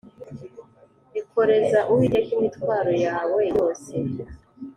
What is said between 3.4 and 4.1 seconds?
yose